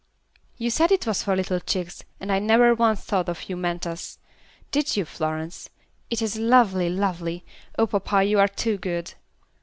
"You 0.57 0.71
said 0.71 0.91
it 0.91 1.05
was 1.05 1.21
for 1.21 1.35
little 1.35 1.59
chicks, 1.59 2.03
and 2.19 2.31
I 2.31 2.39
never 2.39 2.73
once 2.73 3.01
thought 3.01 3.47
you 3.47 3.55
meant 3.55 3.85
us. 3.85 4.17
Did 4.71 4.97
you, 4.97 5.05
Florence? 5.05 5.69
It 6.09 6.23
is 6.23 6.37
lovely, 6.39 6.89
lovely. 6.89 7.45
Oh, 7.77 7.85
papa, 7.85 8.23
you 8.23 8.39
are 8.39 8.47
too 8.47 8.79
good." 8.79 9.13